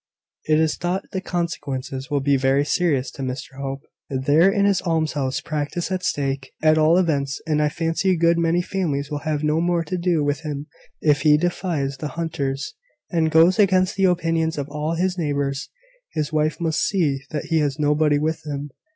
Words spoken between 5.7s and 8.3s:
at stake, at all events; and I fancy a